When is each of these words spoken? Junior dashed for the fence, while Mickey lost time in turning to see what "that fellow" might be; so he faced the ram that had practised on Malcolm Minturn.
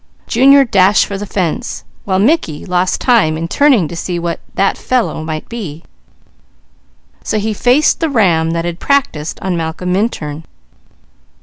Junior 0.25 0.65
dashed 0.65 1.05
for 1.05 1.15
the 1.15 1.27
fence, 1.27 1.83
while 2.05 2.17
Mickey 2.17 2.65
lost 2.65 2.99
time 2.99 3.37
in 3.37 3.47
turning 3.47 3.87
to 3.87 3.95
see 3.95 4.17
what 4.17 4.39
"that 4.55 4.75
fellow" 4.75 5.23
might 5.23 5.47
be; 5.47 5.83
so 7.23 7.37
he 7.37 7.53
faced 7.53 7.99
the 7.99 8.09
ram 8.09 8.49
that 8.49 8.65
had 8.65 8.79
practised 8.79 9.37
on 9.43 9.55
Malcolm 9.55 9.93
Minturn. 9.93 10.43